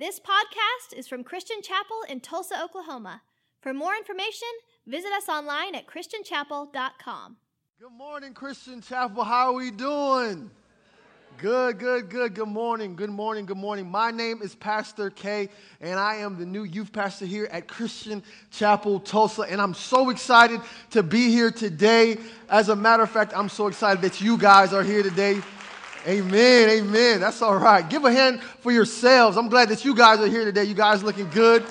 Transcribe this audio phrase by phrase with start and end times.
[0.00, 3.20] This podcast is from Christian Chapel in Tulsa, Oklahoma.
[3.60, 4.48] For more information,
[4.86, 7.36] visit us online at christianchapel.com.
[7.78, 9.24] Good morning, Christian Chapel.
[9.24, 10.50] How are we doing?
[11.36, 12.34] Good, good, good.
[12.34, 13.90] Good morning, good morning, good morning.
[13.90, 15.50] My name is Pastor K,
[15.82, 19.42] and I am the new youth pastor here at Christian Chapel Tulsa.
[19.42, 20.62] And I'm so excited
[20.92, 22.16] to be here today.
[22.48, 25.42] As a matter of fact, I'm so excited that you guys are here today.
[26.06, 27.20] Amen, amen.
[27.20, 27.86] That's all right.
[27.88, 29.36] Give a hand for yourselves.
[29.36, 30.64] I'm glad that you guys are here today.
[30.64, 31.64] You guys looking good.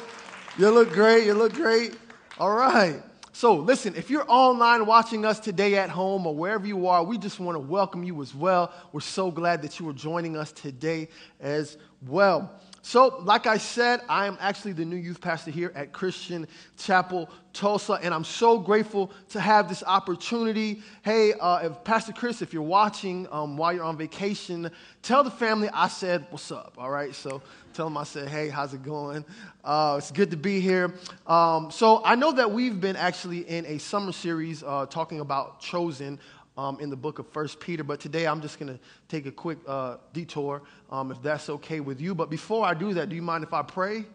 [0.58, 1.26] You look great.
[1.26, 1.98] You look great.
[2.38, 3.02] All right.
[3.32, 7.18] So, listen, if you're online watching us today at home or wherever you are, we
[7.18, 8.72] just want to welcome you as well.
[8.92, 11.08] We're so glad that you are joining us today
[11.40, 12.52] as well.
[12.82, 16.48] So, like I said, I am actually the new youth pastor here at Christian
[16.78, 20.82] Chapel Tulsa, and I'm so grateful to have this opportunity.
[21.02, 24.72] Hey, uh, if Pastor Chris, if you're watching um, while you're on vacation,
[25.02, 26.76] tell the family I said what's up.
[26.78, 27.42] All right, so
[27.74, 29.26] tell them I said, hey, how's it going?
[29.64, 30.94] Uh, it's good to be here.
[31.28, 35.60] Um, so I know that we've been actually in a summer series uh, talking about
[35.60, 36.20] chosen
[36.60, 37.86] um, in the book of First Peter.
[37.86, 41.80] But today I'm just going to take a quick uh, detour, um, if that's okay
[41.80, 42.14] with you.
[42.14, 44.06] But before I do that, do you mind if I pray?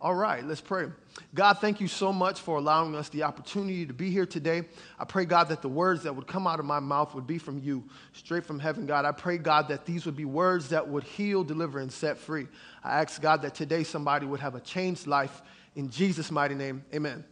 [0.00, 0.86] All right, let's pray.
[1.32, 4.64] God, thank you so much for allowing us the opportunity to be here today.
[4.98, 7.38] I pray, God, that the words that would come out of my mouth would be
[7.38, 9.04] from you, straight from heaven, God.
[9.04, 12.48] I pray, God, that these would be words that would heal, deliver, and set free.
[12.82, 15.40] I ask, God, that today somebody would have a changed life.
[15.76, 17.24] In Jesus' mighty name, amen.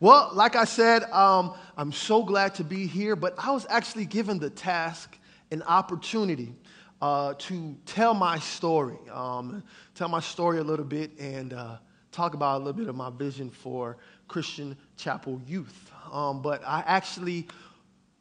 [0.00, 4.06] Well, like I said, um, I'm so glad to be here, but I was actually
[4.06, 5.18] given the task
[5.50, 6.54] and opportunity
[7.00, 9.62] uh, to tell my story, um,
[9.94, 11.76] tell my story a little bit, and uh,
[12.12, 15.92] talk about a little bit of my vision for Christian Chapel Youth.
[16.12, 17.46] Um, but I actually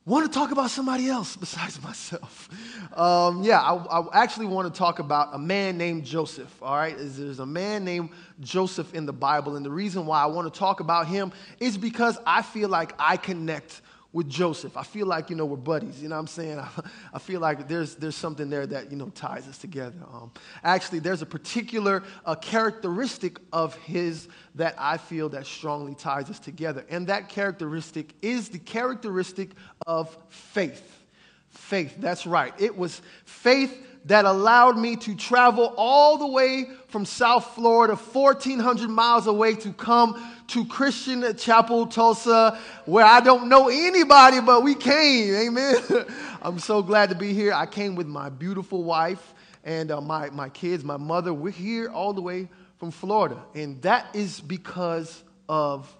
[0.07, 2.49] want to talk about somebody else besides myself.
[2.95, 6.63] Um, yeah, I, I, actually want to talk about a man named Joseph.
[6.63, 10.27] All right, there's a man named Joseph in the Bible, and the reason why I
[10.27, 13.81] want to talk about him is because I feel like I connect
[14.17, 14.75] with Joseph.
[14.75, 16.01] I feel like, you know, we're buddies.
[16.01, 16.57] You know what I'm saying?
[16.57, 16.67] I,
[17.13, 19.95] I feel like there's, there's something there that, you know, ties us together.
[20.11, 20.31] Um,
[20.63, 26.39] actually, there's a particular uh, characteristic of his that I feel that strongly ties us
[26.39, 26.83] together.
[26.89, 29.51] And that characteristic is the characteristic
[29.85, 31.05] of faith.
[31.51, 32.55] Faith, that's right.
[32.57, 38.89] It was faith that allowed me to travel all the way from South Florida, 1,400
[38.89, 44.75] miles away, to come to Christian Chapel, Tulsa, where I don't know anybody, but we
[44.75, 45.35] came.
[45.35, 45.75] Amen.
[46.41, 47.53] I'm so glad to be here.
[47.53, 49.33] I came with my beautiful wife
[49.65, 51.33] and uh, my, my kids, my mother.
[51.33, 52.47] We're here all the way
[52.77, 55.93] from Florida, and that is because of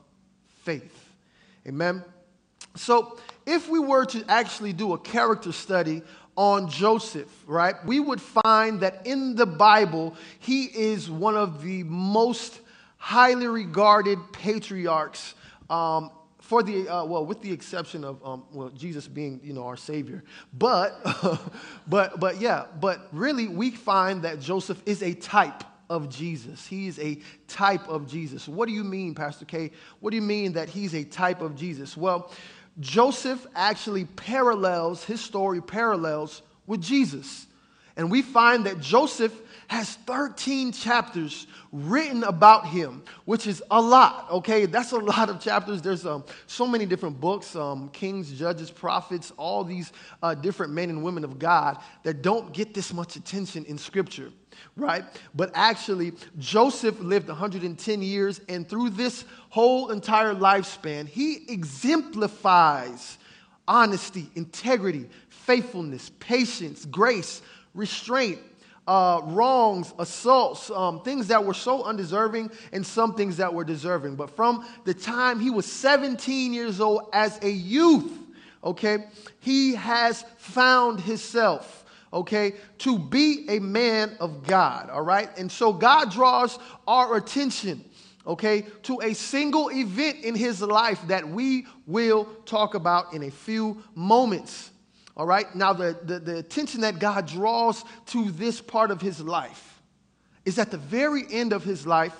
[0.64, 1.10] faith.
[1.68, 2.04] Amen.
[2.76, 6.04] So, if we were to actually do a character study
[6.38, 11.84] on Joseph, right, we would find that in the Bible, he is one of the
[11.84, 12.62] most
[12.98, 15.34] highly regarded patriarchs.
[15.70, 19.66] Um, for the uh, well, with the exception of um, well, Jesus being you know
[19.66, 20.98] our Savior, but
[21.88, 26.66] but but yeah, but really we find that Joseph is a type of Jesus.
[26.66, 28.48] He is a type of Jesus.
[28.48, 29.72] What do you mean, Pastor K?
[30.00, 31.98] What do you mean that he's a type of Jesus?
[31.98, 32.32] Well,
[32.80, 37.48] Joseph actually parallels, his story parallels with Jesus.
[37.96, 39.34] And we find that Joseph
[39.68, 44.66] has 13 chapters written about him, which is a lot, okay?
[44.66, 45.82] That's a lot of chapters.
[45.82, 49.92] There's um, so many different books um, kings, judges, prophets, all these
[50.24, 54.32] uh, different men and women of God that don't get this much attention in Scripture
[54.76, 55.04] right?
[55.36, 63.18] But actually, Joseph lived 110 years, and through this whole entire lifespan, he exemplifies
[63.68, 67.42] honesty, integrity, faithfulness, patience, grace,
[67.74, 68.40] restraint,
[68.88, 74.16] uh, wrongs, assaults, um, things that were so undeserving, and some things that were deserving.
[74.16, 78.12] But from the time he was 17 years old as a youth,
[78.64, 79.06] okay,
[79.40, 85.30] he has found himself okay, to be a man of God, all right?
[85.38, 86.58] And so God draws
[86.88, 87.84] our attention,
[88.26, 93.32] okay, to a single event in his life that we will talk about in a
[93.32, 94.72] few moments,
[95.16, 95.54] all right?
[95.56, 99.82] Now, the, the, the attention that God draws to this part of his life
[100.46, 102.16] is at the very end of his life,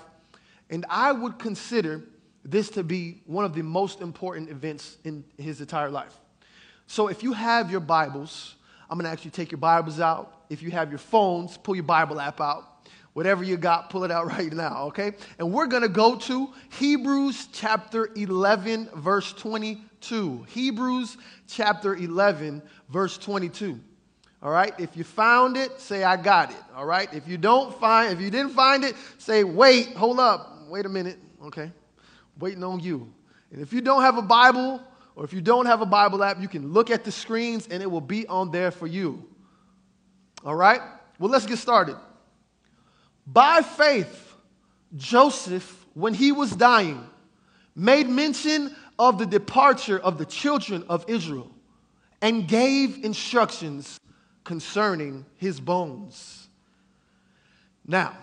[0.68, 2.04] and I would consider
[2.44, 6.14] this to be one of the most important events in his entire life.
[6.86, 8.54] So if you have your Bibles,
[8.90, 10.44] I'm going to to take your Bibles out.
[10.48, 12.64] If you have your phones, pull your Bible app out.
[13.12, 15.12] Whatever you got, pull it out right now, okay?
[15.38, 20.46] And we're going to go to Hebrews chapter 11, verse 22.
[20.48, 23.78] Hebrews chapter 11, verse 22.
[24.42, 24.72] All right?
[24.78, 26.62] If you found it, say I got it.
[26.74, 27.12] All right?
[27.12, 30.88] If you don't find, if you didn't find it, say wait, hold up, wait a
[30.88, 31.18] minute.
[31.46, 31.72] Okay?
[32.38, 33.12] Waiting on you.
[33.50, 34.80] And if you don't have a Bible,
[35.18, 37.82] or if you don't have a Bible app, you can look at the screens and
[37.82, 39.28] it will be on there for you.
[40.44, 40.80] All right?
[41.18, 41.96] Well, let's get started.
[43.26, 44.32] By faith,
[44.94, 47.04] Joseph, when he was dying,
[47.74, 51.50] made mention of the departure of the children of Israel
[52.22, 53.98] and gave instructions
[54.44, 56.48] concerning his bones.
[57.84, 58.16] Now,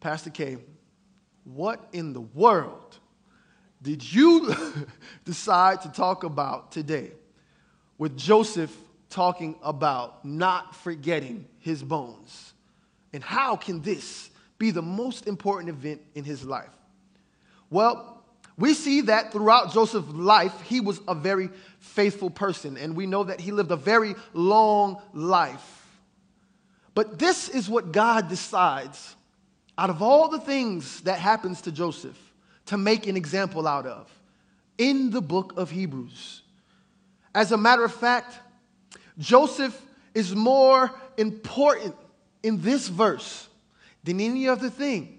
[0.00, 0.58] Pastor K,
[1.44, 2.98] what in the world
[3.84, 4.54] did you
[5.26, 7.12] decide to talk about today
[7.98, 8.74] with Joseph
[9.10, 12.54] talking about not forgetting his bones?
[13.12, 16.70] And how can this be the most important event in his life?
[17.68, 18.24] Well,
[18.56, 23.24] we see that throughout Joseph's life, he was a very faithful person, and we know
[23.24, 25.86] that he lived a very long life.
[26.94, 29.14] But this is what God decides
[29.76, 32.16] out of all the things that happens to Joseph
[32.66, 34.10] to make an example out of
[34.78, 36.42] in the book of Hebrews.
[37.34, 38.38] As a matter of fact,
[39.18, 39.80] Joseph
[40.14, 41.94] is more important
[42.42, 43.48] in this verse
[44.02, 45.18] than any other thing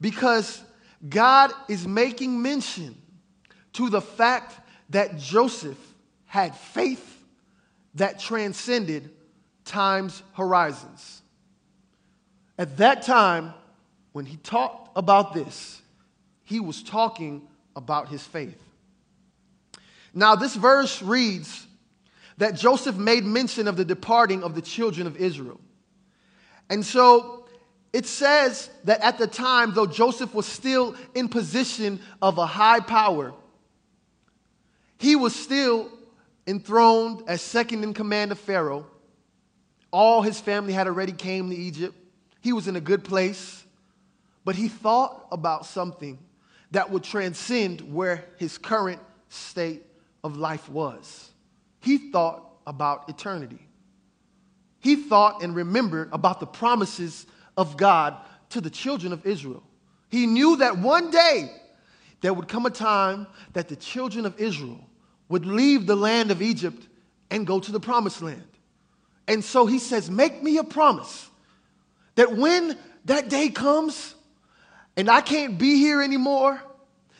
[0.00, 0.62] because
[1.08, 3.00] God is making mention
[3.74, 4.54] to the fact
[4.90, 5.78] that Joseph
[6.26, 7.24] had faith
[7.94, 9.10] that transcended
[9.64, 11.22] time's horizons.
[12.58, 13.52] At that time,
[14.12, 15.81] when he talked about this,
[16.52, 17.40] he was talking
[17.74, 18.62] about his faith.
[20.12, 21.66] Now, this verse reads
[22.36, 25.58] that Joseph made mention of the departing of the children of Israel.
[26.68, 27.46] And so
[27.94, 32.80] it says that at the time, though Joseph was still in position of a high
[32.80, 33.32] power,
[34.98, 35.88] he was still
[36.46, 38.86] enthroned as second in command of Pharaoh.
[39.90, 41.96] All his family had already came to Egypt.
[42.42, 43.64] He was in a good place,
[44.44, 46.18] but he thought about something
[46.72, 49.82] that would transcend where his current state
[50.24, 51.30] of life was.
[51.80, 53.60] He thought about eternity.
[54.80, 57.26] He thought and remembered about the promises
[57.56, 58.16] of God
[58.50, 59.62] to the children of Israel.
[60.10, 61.50] He knew that one day
[62.20, 64.80] there would come a time that the children of Israel
[65.28, 66.88] would leave the land of Egypt
[67.30, 68.42] and go to the promised land.
[69.28, 71.28] And so he says, Make me a promise
[72.14, 74.14] that when that day comes
[74.96, 76.62] and I can't be here anymore,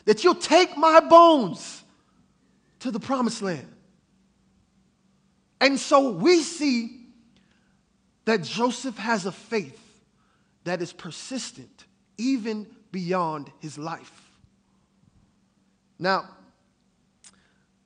[0.05, 1.83] that you'll take my bones
[2.79, 3.67] to the promised land.
[5.61, 7.07] And so we see
[8.25, 9.79] that Joseph has a faith
[10.65, 11.85] that is persistent
[12.17, 14.29] even beyond his life.
[15.99, 16.29] Now,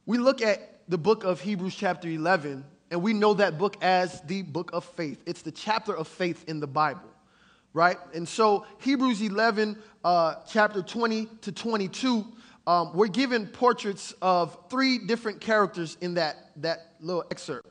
[0.06, 4.22] we look at the book of Hebrews, chapter 11, and we know that book as
[4.22, 5.22] the book of faith.
[5.26, 7.10] It's the chapter of faith in the Bible,
[7.78, 7.98] right?
[8.16, 12.26] And so, Hebrews 11, uh, chapter 20 to 22,
[12.66, 17.70] um, we're given portraits of three different characters in that, that little excerpt.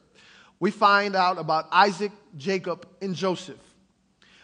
[0.60, 3.58] We find out about Isaac, Jacob, and Joseph.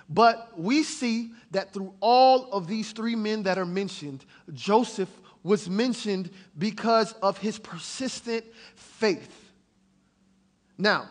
[0.08, 5.10] But we see that through all of these three men that are mentioned, Joseph
[5.44, 8.44] was mentioned because of his persistent
[8.74, 9.52] faith.
[10.76, 11.08] Now,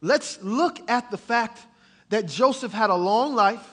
[0.00, 1.66] let's look at the fact
[2.10, 3.66] that Joseph had a long life,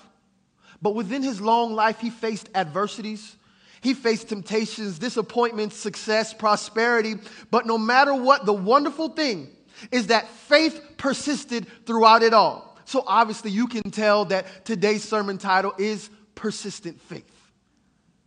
[0.81, 3.35] but within his long life, he faced adversities.
[3.81, 7.15] He faced temptations, disappointments, success, prosperity.
[7.49, 9.49] But no matter what, the wonderful thing
[9.91, 12.77] is that faith persisted throughout it all.
[12.85, 17.51] So obviously, you can tell that today's sermon title is Persistent Faith,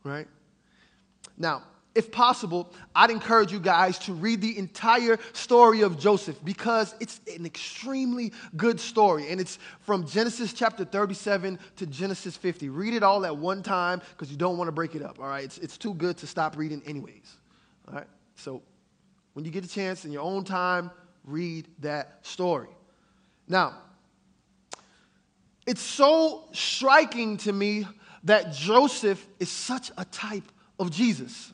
[0.03, 0.27] right?
[1.37, 1.63] Now,
[1.95, 7.21] if possible, I'd encourage you guys to read the entire story of Joseph because it's
[7.37, 9.31] an extremely good story.
[9.31, 12.69] And it's from Genesis chapter 37 to Genesis 50.
[12.69, 15.29] Read it all at one time because you don't want to break it up, all
[15.29, 15.45] right?
[15.45, 17.37] It's, it's too good to stop reading, anyways,
[17.87, 18.09] all right?
[18.35, 18.61] So
[19.35, 20.91] when you get a chance in your own time,
[21.25, 22.69] read that story.
[23.47, 23.75] Now,
[25.65, 27.87] it's so striking to me
[28.25, 31.53] that Joseph is such a type of Jesus.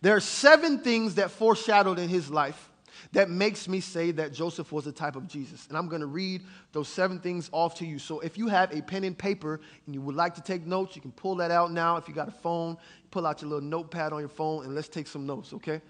[0.00, 2.70] There are seven things that foreshadowed in his life
[3.12, 5.66] that makes me say that Joseph was a type of Jesus.
[5.68, 7.98] And I'm going to read those seven things off to you.
[7.98, 10.94] So if you have a pen and paper and you would like to take notes,
[10.94, 11.96] you can pull that out now.
[11.96, 12.76] If you got a phone,
[13.10, 15.80] pull out your little notepad on your phone and let's take some notes, okay?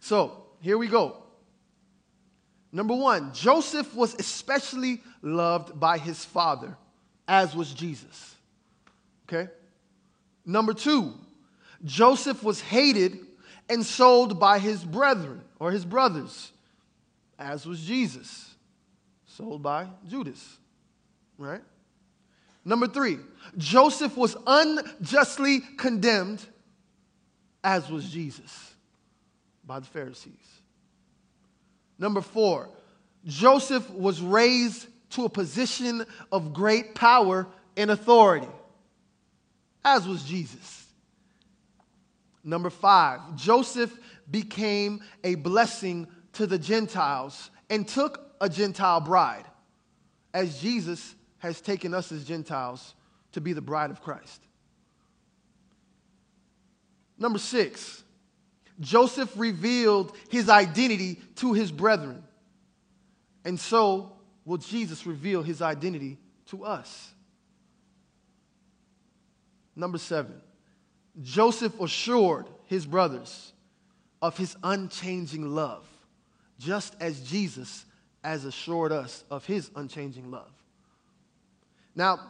[0.00, 1.22] So here we go.
[2.72, 6.76] Number one, Joseph was especially loved by his father,
[7.26, 8.36] as was Jesus.
[9.28, 9.50] Okay?
[10.46, 11.14] Number two,
[11.84, 13.18] Joseph was hated
[13.68, 16.52] and sold by his brethren or his brothers,
[17.38, 18.54] as was Jesus,
[19.26, 20.58] sold by Judas.
[21.38, 21.62] Right?
[22.64, 23.18] Number three,
[23.56, 26.44] Joseph was unjustly condemned,
[27.64, 28.74] as was Jesus,
[29.64, 30.34] by the Pharisees.
[31.98, 32.68] Number four,
[33.24, 37.46] Joseph was raised to a position of great power
[37.76, 38.48] and authority,
[39.84, 40.79] as was Jesus.
[42.42, 43.96] Number five, Joseph
[44.30, 49.44] became a blessing to the Gentiles and took a Gentile bride,
[50.32, 52.94] as Jesus has taken us as Gentiles
[53.32, 54.42] to be the bride of Christ.
[57.18, 58.02] Number six,
[58.80, 62.22] Joseph revealed his identity to his brethren.
[63.44, 64.12] And so
[64.44, 67.10] will Jesus reveal his identity to us.
[69.76, 70.40] Number seven,
[71.22, 73.52] Joseph assured his brothers
[74.22, 75.86] of his unchanging love,
[76.58, 77.84] just as Jesus
[78.22, 80.50] has assured us of his unchanging love.
[81.94, 82.20] Now,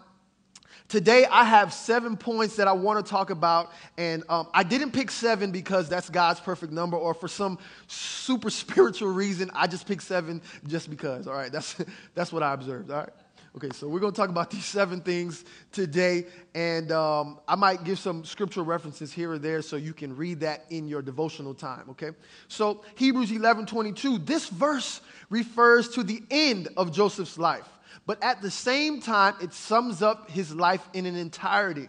[0.91, 3.71] Today, I have seven points that I want to talk about.
[3.97, 8.51] And um, I didn't pick seven because that's God's perfect number, or for some super
[8.51, 11.29] spiritual reason, I just picked seven just because.
[11.29, 11.77] All right, that's,
[12.17, 12.91] that's what I observed.
[12.91, 13.13] All right.
[13.57, 16.27] Okay, so we're going to talk about these seven things today.
[16.55, 20.41] And um, I might give some scriptural references here or there so you can read
[20.41, 21.87] that in your devotional time.
[21.91, 22.11] Okay.
[22.49, 27.69] So, Hebrews 11 22, this verse refers to the end of Joseph's life.
[28.07, 31.89] But at the same time, it sums up his life in an entirety.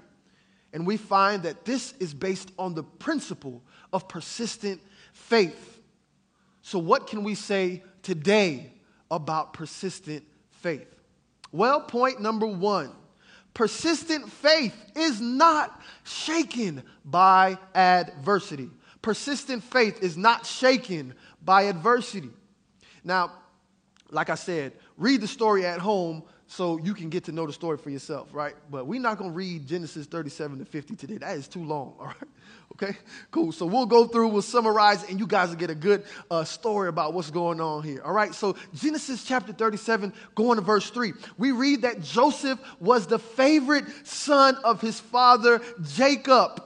[0.73, 3.61] And we find that this is based on the principle
[3.93, 4.81] of persistent
[5.13, 5.79] faith.
[6.63, 8.71] So, what can we say today
[9.11, 10.87] about persistent faith?
[11.51, 12.91] Well, point number one
[13.53, 18.69] persistent faith is not shaken by adversity.
[19.01, 22.29] Persistent faith is not shaken by adversity.
[23.03, 23.33] Now,
[24.09, 27.53] like I said, read the story at home so you can get to know the
[27.53, 28.53] story for yourself, right?
[28.69, 31.17] But we're not going to read Genesis 37 to 50 today.
[31.17, 32.15] That is too long, all right?
[32.73, 32.97] Okay,
[33.31, 33.53] cool.
[33.53, 36.89] So we'll go through, we'll summarize, and you guys will get a good uh, story
[36.89, 38.35] about what's going on here, all right?
[38.35, 41.13] So Genesis chapter 37, going to verse 3.
[41.37, 45.61] We read that Joseph was the favorite son of his father
[45.95, 46.61] Jacob.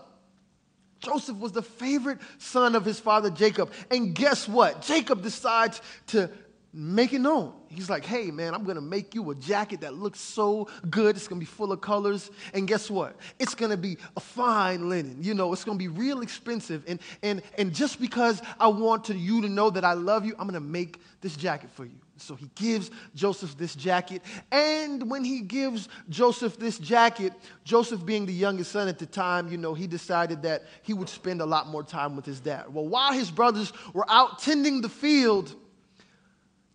[1.00, 3.72] Joseph was the favorite son of his father Jacob.
[3.92, 4.82] And guess what?
[4.82, 6.32] Jacob decides to
[6.76, 7.54] make it known.
[7.70, 11.16] He's like, hey, man, I'm to make you a jacket that looks so good.
[11.16, 12.30] It's to be full of colors.
[12.54, 13.16] And guess what?
[13.40, 15.18] It's to be a fine linen.
[15.22, 16.84] You know, it's to be real expensive.
[16.88, 20.36] And, and, and just because I want to, you to know that I love you,
[20.38, 21.96] I'm to make this jacket for you.
[22.18, 24.22] So he gives Joseph this jacket.
[24.52, 29.50] And when he gives Joseph this jacket, Joseph being the youngest son at the time,
[29.50, 32.74] you know, he decided that he would spend a lot more time with his dad.
[32.74, 35.56] Well, while his brothers were out tending the field,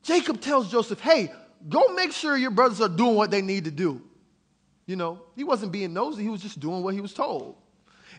[0.03, 1.33] Jacob tells Joseph, hey,
[1.69, 4.03] go make sure your brothers are doing what they need to do.
[4.87, 7.57] You know, he wasn't being nosy, he was just doing what he was told.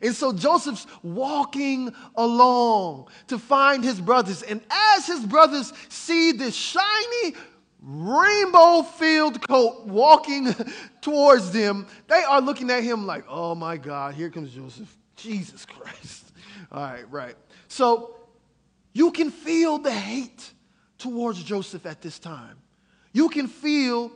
[0.02, 4.42] And so Joseph's walking along to find his brothers.
[4.42, 7.36] And as his brothers see this shiny,
[7.82, 10.56] rainbow filled coat walking
[11.02, 14.96] towards them, they are looking at him like, oh my God, here comes Joseph.
[15.16, 16.32] Jesus Christ.
[16.72, 17.36] All right, right.
[17.68, 18.16] So
[18.94, 20.52] you can feel the hate
[21.01, 22.58] towards Joseph at this time.
[23.13, 24.12] You can feel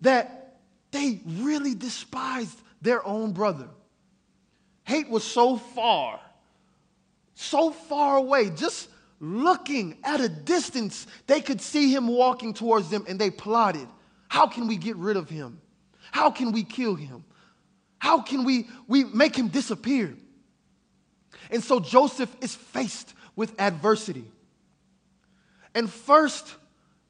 [0.00, 0.58] that
[0.90, 3.68] they really despised their own brother.
[4.84, 6.20] Hate was so far,
[7.34, 8.88] so far away, just
[9.20, 13.88] looking at a distance, they could see him walking towards them and they plotted
[14.28, 15.60] how can we get rid of him?
[16.10, 17.24] How can we kill him?
[17.98, 20.14] How can we, we make him disappear?
[21.50, 24.24] And so Joseph is faced with adversity.
[25.76, 26.54] And first,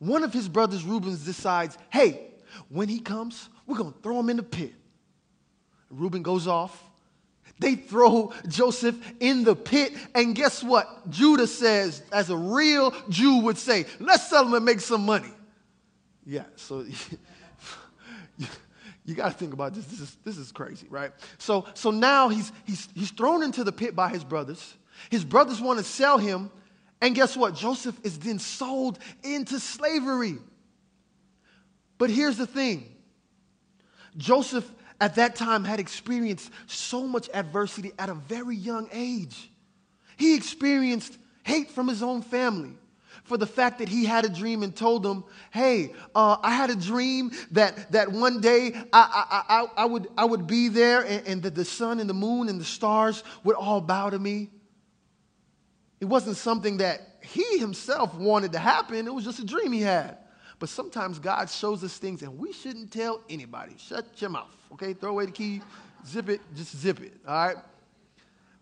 [0.00, 2.20] one of his brothers, Reuben, decides, hey,
[2.68, 4.74] when he comes, we're going to throw him in the pit.
[5.88, 6.82] Reuben goes off.
[7.60, 9.94] They throw Joseph in the pit.
[10.16, 11.08] And guess what?
[11.08, 15.30] Judah says, as a real Jew would say, let's sell him and make some money.
[16.26, 16.80] Yeah, so
[19.06, 19.84] you, got to think about this.
[19.84, 21.12] This is, this is crazy, right?
[21.38, 24.74] So, so now he's, he's, he's thrown into the pit by his brothers.
[25.08, 26.50] His brothers want to sell him
[27.00, 27.54] and guess what?
[27.54, 30.38] Joseph is then sold into slavery.
[31.98, 32.92] But here's the thing
[34.16, 39.50] Joseph at that time had experienced so much adversity at a very young age.
[40.16, 42.72] He experienced hate from his own family
[43.24, 46.70] for the fact that he had a dream and told them, hey, uh, I had
[46.70, 51.02] a dream that, that one day I, I, I, I, would, I would be there
[51.04, 54.18] and, and that the sun and the moon and the stars would all bow to
[54.18, 54.50] me.
[56.00, 59.80] It wasn't something that he himself wanted to happen, it was just a dream he
[59.80, 60.18] had.
[60.58, 63.74] But sometimes God shows us things and we shouldn't tell anybody.
[63.78, 64.94] Shut your mouth, okay?
[64.94, 65.60] Throw away the key,
[66.06, 67.56] zip it, just zip it, all right?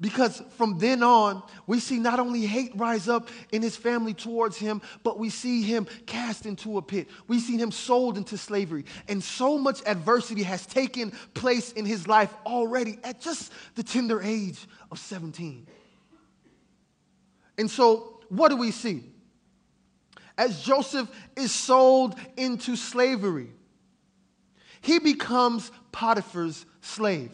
[0.00, 4.56] Because from then on, we see not only hate rise up in his family towards
[4.56, 7.08] him, but we see him cast into a pit.
[7.28, 8.86] We see him sold into slavery.
[9.08, 14.20] And so much adversity has taken place in his life already at just the tender
[14.20, 15.66] age of 17.
[17.58, 19.04] And so, what do we see?
[20.36, 23.50] As Joseph is sold into slavery,
[24.80, 27.32] he becomes Potiphar's slave.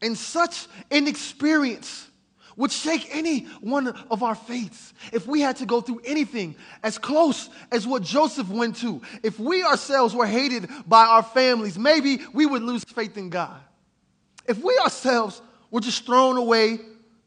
[0.00, 2.08] And such an experience
[2.56, 4.92] would shake any one of our faiths.
[5.12, 9.38] If we had to go through anything as close as what Joseph went to, if
[9.38, 13.60] we ourselves were hated by our families, maybe we would lose faith in God.
[14.46, 15.40] If we ourselves
[15.70, 16.78] were just thrown away,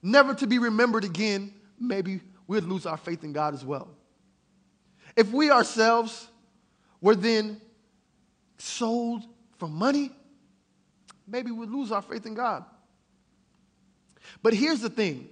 [0.01, 3.89] never to be remembered again, maybe we'd lose our faith in God as well.
[5.15, 6.27] If we ourselves
[7.01, 7.61] were then
[8.57, 9.23] sold
[9.57, 10.11] for money,
[11.27, 12.63] maybe we'd lose our faith in God.
[14.43, 15.29] But here's the thing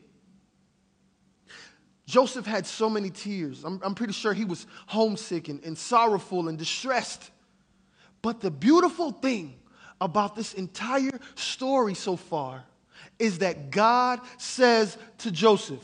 [2.05, 3.63] Joseph had so many tears.
[3.63, 7.31] I'm, I'm pretty sure he was homesick and, and sorrowful and distressed.
[8.21, 9.55] But the beautiful thing
[10.01, 12.63] about this entire story so far
[13.19, 15.83] is that God says to Joseph,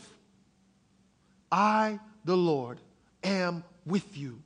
[1.51, 2.79] I, the Lord,
[3.23, 4.41] am with you.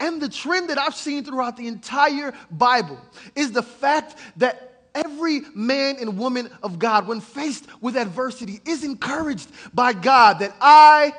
[0.00, 2.98] And the trend that I've seen throughout the entire Bible
[3.36, 8.82] is the fact that every man and woman of God, when faced with adversity, is
[8.82, 11.14] encouraged by God that I,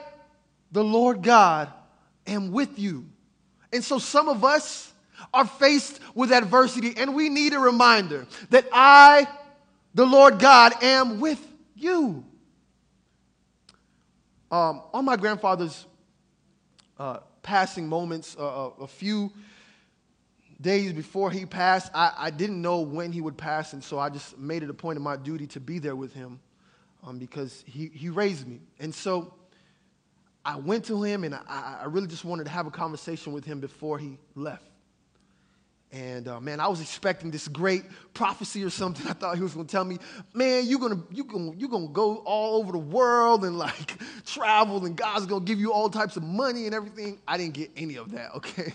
[0.71, 1.71] the Lord God,
[2.27, 3.05] am with you.
[3.71, 4.91] And so some of us
[5.33, 9.27] are faced with adversity, and we need a reminder that I,
[9.93, 11.45] the Lord God, am with
[11.75, 12.25] you.
[14.51, 15.85] Um, on my grandfather's
[16.99, 19.31] uh, passing moments, uh, a few
[20.61, 24.09] days before he passed, I, I, didn't know when he would pass, and so I
[24.09, 26.39] just made it a point of my duty to be there with him
[27.03, 28.61] um, because he, he raised me.
[28.79, 29.33] And so
[30.45, 33.45] I went to him, and I, I really just wanted to have a conversation with
[33.45, 34.63] him before he left.
[35.93, 37.83] And uh, man, I was expecting this great
[38.15, 39.07] prophecy or something.
[39.09, 39.99] I thought he was going to tell me,
[40.33, 43.93] man, you're going you gonna, you're gonna go all over the world and like
[44.25, 47.21] travel, and God's going to give you all types of money and everything.
[47.27, 48.73] I didn't get any of that, okay?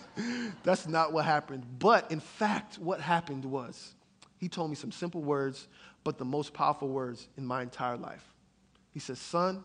[0.62, 1.66] That's not what happened.
[1.80, 3.94] But in fact, what happened was
[4.38, 5.66] he told me some simple words,
[6.04, 8.24] but the most powerful words in my entire life.
[8.92, 9.64] He says, son,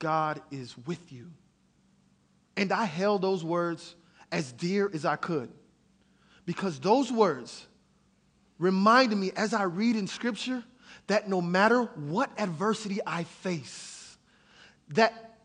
[0.00, 1.30] God is with you.
[2.56, 3.94] And I held those words
[4.32, 5.52] as dear as I could.
[6.46, 7.66] Because those words
[8.58, 10.62] reminded me as I read in Scripture
[11.08, 14.16] that no matter what adversity I face,
[14.90, 15.36] that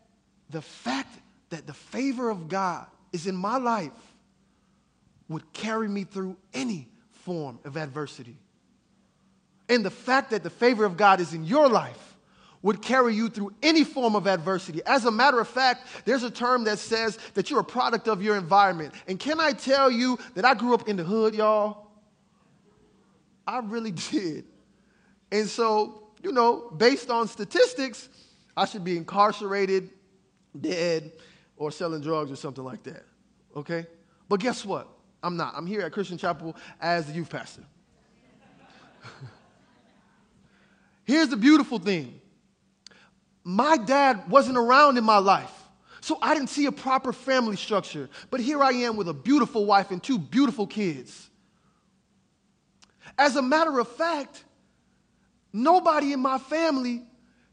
[0.50, 1.18] the fact
[1.50, 3.92] that the favor of God is in my life
[5.28, 6.88] would carry me through any
[7.24, 8.36] form of adversity.
[9.68, 12.11] And the fact that the favor of God is in your life
[12.62, 14.80] would carry you through any form of adversity.
[14.86, 18.22] As a matter of fact, there's a term that says that you're a product of
[18.22, 18.94] your environment.
[19.08, 21.88] And can I tell you that I grew up in the hood, y'all?
[23.46, 24.44] I really did.
[25.30, 28.08] And so, you know, based on statistics,
[28.56, 29.90] I should be incarcerated,
[30.58, 31.12] dead,
[31.56, 33.04] or selling drugs or something like that.
[33.56, 33.86] Okay?
[34.28, 34.88] But guess what?
[35.22, 35.54] I'm not.
[35.56, 37.62] I'm here at Christian Chapel as the youth pastor.
[41.04, 42.21] Here's the beautiful thing
[43.44, 45.50] my dad wasn't around in my life.
[46.00, 48.08] So I didn't see a proper family structure.
[48.30, 51.28] But here I am with a beautiful wife and two beautiful kids.
[53.16, 54.44] As a matter of fact,
[55.52, 57.02] nobody in my family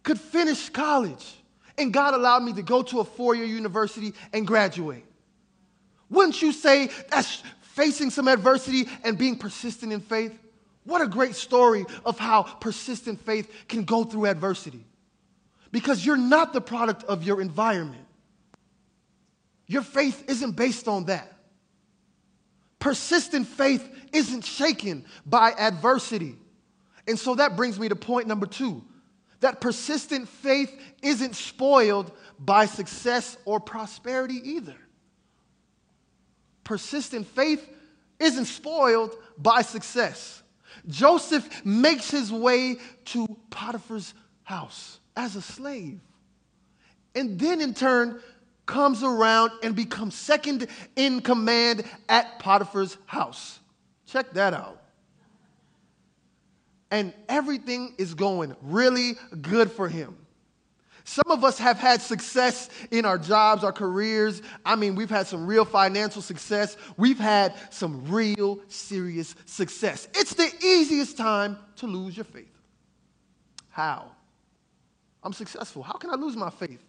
[0.04, 1.36] could finish college.
[1.78, 5.06] And God allowed me to go to a four year university and graduate.
[6.10, 10.38] Wouldn't you say that's facing some adversity and being persistent in faith?
[10.86, 14.86] What a great story of how persistent faith can go through adversity
[15.71, 18.05] because you're not the product of your environment.
[19.67, 21.32] Your faith isn't based on that.
[22.79, 26.36] Persistent faith isn't shaken by adversity.
[27.08, 28.84] And so that brings me to point number two
[29.41, 30.69] that persistent faith
[31.01, 34.75] isn't spoiled by success or prosperity either.
[36.65, 37.65] Persistent faith
[38.19, 40.43] isn't spoiled by success.
[40.88, 45.99] Joseph makes his way to Potiphar's house as a slave.
[47.15, 48.21] And then in turn
[48.65, 53.60] comes around and becomes second in command at Potiphar's house.
[54.05, 54.77] Check that out.
[56.91, 60.15] and everything is going really good for him.
[61.03, 64.41] Some of us have had success in our jobs, our careers.
[64.65, 66.77] I mean, we've had some real financial success.
[66.97, 70.08] We've had some real serious success.
[70.13, 72.53] It's the easiest time to lose your faith.
[73.69, 74.12] How?
[75.23, 75.84] I'm successful.
[75.84, 76.84] How can I lose my faith?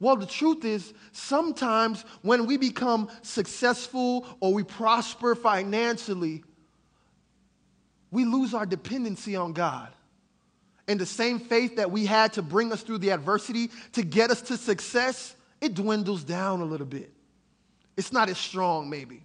[0.00, 6.42] Well, the truth is, sometimes when we become successful or we prosper financially,
[8.10, 9.88] we lose our dependency on God.
[10.88, 14.30] And the same faith that we had to bring us through the adversity to get
[14.30, 17.12] us to success, it dwindles down a little bit.
[17.96, 19.22] It's not as strong, maybe.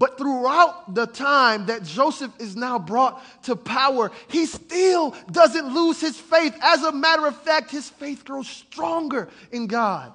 [0.00, 6.00] But throughout the time that Joseph is now brought to power, he still doesn't lose
[6.00, 6.56] his faith.
[6.62, 10.14] As a matter of fact, his faith grows stronger in God.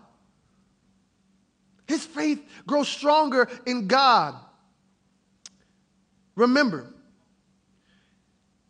[1.88, 4.34] His faith grows stronger in God.
[6.36, 6.92] Remember,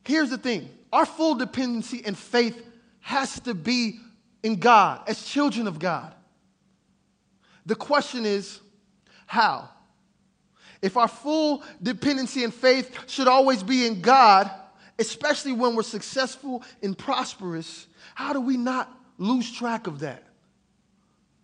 [0.03, 2.61] here's the thing our full dependency and faith
[2.99, 4.01] has to be
[4.43, 6.13] in God as children of God.
[7.65, 8.59] The question is,
[9.27, 9.69] how?
[10.81, 14.49] If our full dependency and faith should always be in God,
[14.99, 20.23] especially when we're successful and prosperous, how do we not lose track of that?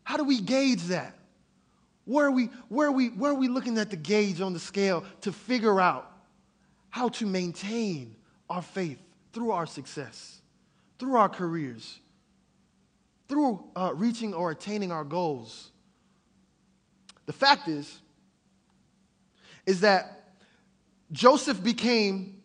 [0.03, 1.15] How do we gauge that?
[2.05, 4.59] Where are we, where are we, where are we looking at the gauge on the
[4.59, 6.11] scale to figure out
[6.89, 8.15] how to maintain
[8.49, 8.99] our faith
[9.33, 10.41] through our success,
[10.99, 11.99] through our careers,
[13.29, 15.71] through uh, reaching or attaining our goals?
[17.27, 18.00] The fact is,
[19.71, 20.33] is that
[21.13, 22.41] Joseph became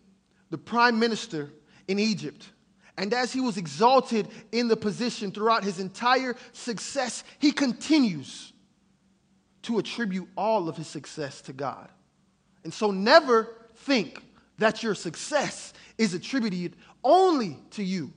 [0.50, 1.50] the prime minister
[1.88, 2.48] in Egypt.
[2.96, 8.52] And as he was exalted in the position throughout his entire success, he continues
[9.62, 11.88] to attribute all of his success to God.
[12.62, 14.22] And so never think
[14.58, 18.12] that your success is attributed only to you,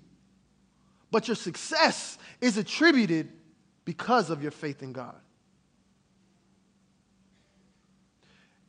[1.10, 3.28] but your success is attributed
[3.86, 5.16] because of your faith in God.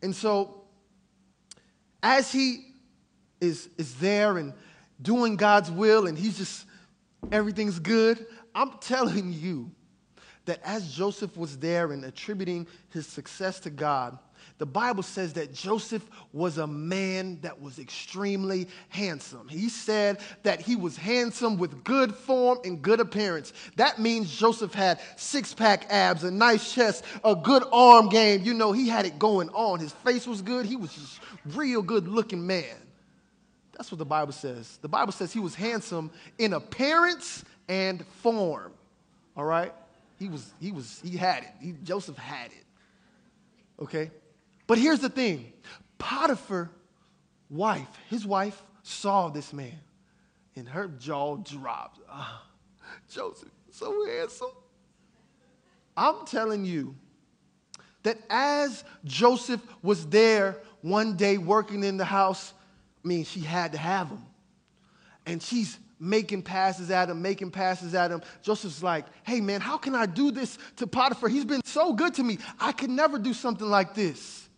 [0.02, 0.62] And so,
[2.02, 2.66] as he
[3.40, 4.52] is, is there and
[5.00, 6.66] doing God's will, and he's just,
[7.32, 9.70] everything's good, I'm telling you
[10.46, 14.18] that as Joseph was there and attributing his success to God,
[14.59, 19.48] the Bible says that Joseph was a man that was extremely handsome.
[19.48, 23.55] He said that he was handsome with good form and good appearance.
[23.76, 28.42] That means Joseph had six pack abs, a nice chest, a good arm game.
[28.42, 29.79] You know, he had it going on.
[29.79, 30.66] His face was good.
[30.66, 32.76] He was just a real good looking man.
[33.72, 34.79] That's what the Bible says.
[34.83, 38.72] The Bible says he was handsome in appearance and form.
[39.38, 39.72] All right?
[40.20, 41.50] He was, he was, he had it.
[41.61, 42.64] He, Joseph had it.
[43.83, 44.11] Okay?
[44.66, 45.50] But here's the thing
[45.98, 46.70] Potiphar,
[47.48, 49.80] wife, his wife saw this man,
[50.54, 52.00] and her jaw dropped.
[52.12, 52.42] Oh,
[53.11, 54.50] Joseph, so handsome.
[55.96, 56.94] I'm telling you
[58.02, 62.52] that as Joseph was there one day working in the house,
[63.02, 64.22] I mean, she had to have him.
[65.24, 68.22] And she's making passes at him, making passes at him.
[68.42, 71.28] Joseph's like, hey man, how can I do this to Potiphar?
[71.28, 72.38] He's been so good to me.
[72.58, 74.48] I could never do something like this.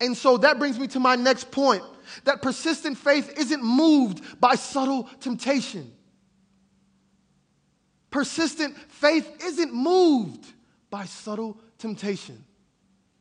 [0.00, 1.82] And so that brings me to my next point
[2.24, 5.92] that persistent faith isn't moved by subtle temptation.
[8.10, 10.46] Persistent faith isn't moved
[10.90, 12.44] by subtle temptation.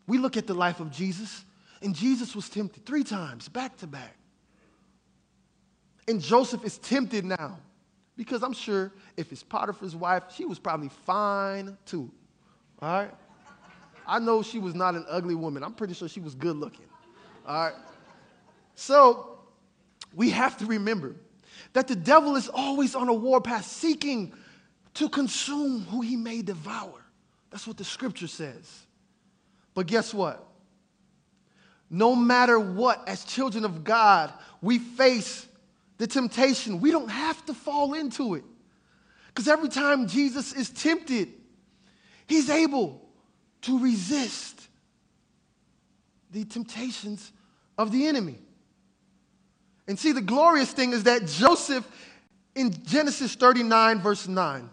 [0.07, 1.43] We look at the life of Jesus,
[1.81, 4.15] and Jesus was tempted three times, back to back.
[6.07, 7.57] And Joseph is tempted now
[8.15, 12.11] because I'm sure if it's Potiphar's wife, she was probably fine too.
[12.81, 13.11] All right?
[14.05, 15.63] I know she was not an ugly woman.
[15.63, 16.85] I'm pretty sure she was good looking.
[17.47, 17.73] All right.
[18.75, 19.39] So
[20.13, 21.15] we have to remember
[21.73, 24.33] that the devil is always on a warpath seeking
[24.95, 27.03] to consume who he may devour.
[27.49, 28.85] That's what the scripture says.
[29.73, 30.45] But guess what?
[31.89, 35.47] No matter what, as children of God, we face
[35.97, 36.81] the temptation.
[36.81, 38.43] We don't have to fall into it.
[39.27, 41.29] Because every time Jesus is tempted,
[42.27, 43.01] he's able
[43.61, 44.67] to resist
[46.31, 47.31] the temptations
[47.77, 48.37] of the enemy.
[49.87, 51.87] And see, the glorious thing is that Joseph,
[52.55, 54.69] in Genesis 39, verse 9,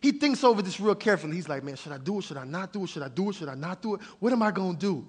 [0.00, 1.36] he thinks over this real carefully.
[1.36, 2.22] He's like, man, should I do it?
[2.22, 2.88] Should I not do it?
[2.88, 3.34] Should I do it?
[3.34, 4.00] Should I not do it?
[4.18, 5.06] What am I going to do?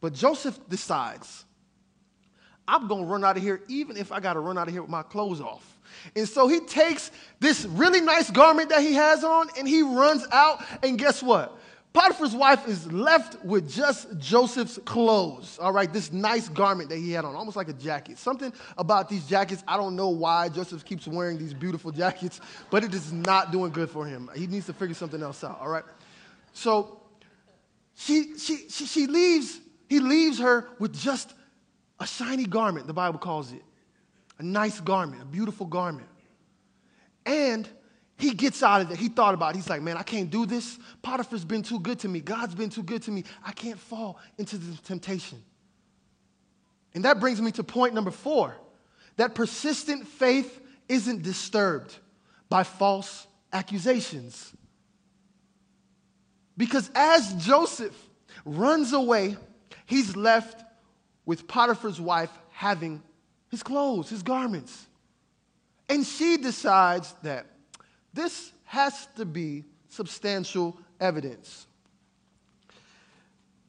[0.00, 1.45] But Joseph decides,
[2.68, 4.72] I'm going to run out of here, even if I got to run out of
[4.72, 5.76] here with my clothes off.
[6.14, 10.26] And so he takes this really nice garment that he has on and he runs
[10.32, 10.64] out.
[10.82, 11.58] And guess what?
[11.96, 17.12] Potiphar's wife is left with just Joseph's clothes, all right, this nice garment that he
[17.12, 18.18] had on, almost like a jacket.
[18.18, 22.84] Something about these jackets, I don't know why Joseph keeps wearing these beautiful jackets, but
[22.84, 24.28] it is not doing good for him.
[24.36, 25.84] He needs to figure something else out, all right?
[26.52, 27.00] So
[27.94, 31.32] she, she, she, she leaves, he leaves her with just
[31.98, 33.62] a shiny garment, the Bible calls it.
[34.38, 36.08] A nice garment, a beautiful garment.
[37.24, 37.68] And
[38.18, 38.96] he gets out of there.
[38.96, 39.56] He thought about it.
[39.56, 40.78] He's like, man, I can't do this.
[41.02, 42.20] Potiphar's been too good to me.
[42.20, 43.24] God's been too good to me.
[43.44, 45.42] I can't fall into the temptation.
[46.94, 48.54] And that brings me to point number four
[49.16, 51.96] that persistent faith isn't disturbed
[52.48, 54.52] by false accusations.
[56.56, 57.96] Because as Joseph
[58.44, 59.36] runs away,
[59.86, 60.62] he's left
[61.26, 63.02] with Potiphar's wife having
[63.50, 64.86] his clothes, his garments.
[65.88, 67.46] And she decides that
[68.14, 71.66] this has to be substantial evidence.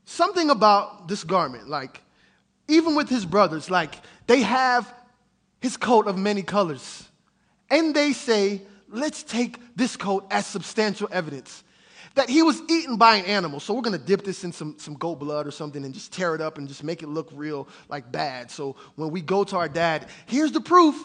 [0.06, 2.02] Something about this garment, like,
[2.68, 4.94] even with his brothers, like, they have
[5.60, 7.08] his coat of many colors.
[7.70, 11.64] And they say, let's take this coat as substantial evidence
[12.18, 13.60] that he was eaten by an animal.
[13.60, 16.14] So we're going to dip this in some, some goat blood or something and just
[16.14, 18.52] tear it up and just make it look real, like bad.
[18.52, 20.96] So when we go to our dad, here's the proof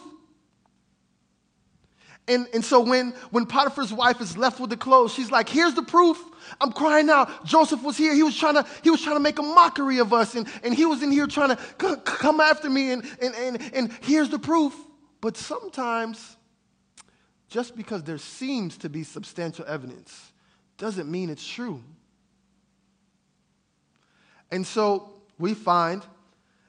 [2.27, 5.73] and, and so when, when Potiphar's wife is left with the clothes, she's like, here's
[5.73, 6.17] the proof.
[6.61, 7.45] I'm crying out.
[7.45, 8.13] Joseph was here.
[8.13, 10.35] He was trying to, he was trying to make a mockery of us.
[10.35, 12.91] And, and he was in here trying to c- come after me.
[12.91, 14.73] And, and, and, and here's the proof.
[15.19, 16.37] But sometimes,
[17.49, 20.32] just because there seems to be substantial evidence
[20.77, 21.81] doesn't mean it's true.
[24.51, 25.09] And so
[25.39, 26.05] we find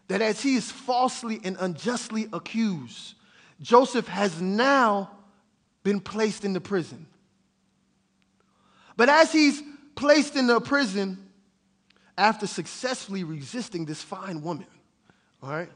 [0.09, 3.15] that as he is falsely and unjustly accused,
[3.61, 5.11] Joseph has now
[5.83, 7.07] been placed in the prison.
[8.97, 9.63] But as he's
[9.95, 11.19] placed in the prison,
[12.17, 14.67] after successfully resisting this fine woman,
[15.43, 15.71] all right,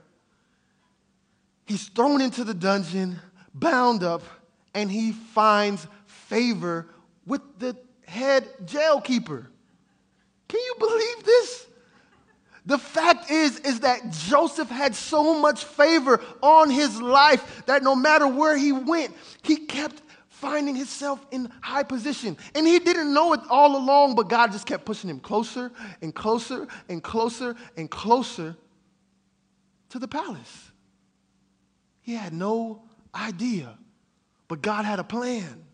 [1.67, 3.19] he's thrown into the dungeon,
[3.55, 4.23] bound up,
[4.75, 6.87] and he finds favor
[7.27, 7.77] with the
[8.09, 9.47] head jailkeeper.
[10.49, 11.66] Can you believe this?
[12.64, 17.94] The fact is, is that Joseph had so much favor on his life that no
[17.94, 22.37] matter where he went, he kept finding himself in high position.
[22.55, 26.14] And he didn't know it all along, but God just kept pushing him closer and
[26.14, 28.57] closer and closer and closer
[29.90, 30.71] to the palace.
[32.01, 32.83] He had no
[33.14, 33.77] idea,
[34.47, 35.64] but God had a plan.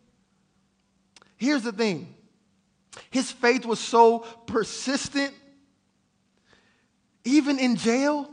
[1.36, 2.14] Here's the thing
[3.10, 5.34] his faith was so persistent
[7.24, 8.30] even in jail,